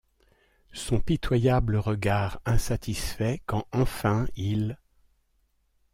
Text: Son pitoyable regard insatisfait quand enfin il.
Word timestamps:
Son 0.73 0.99
pitoyable 0.99 1.75
regard 1.77 2.41
insatisfait 2.45 3.43
quand 3.45 3.67
enfin 3.71 4.25
il. 4.35 4.79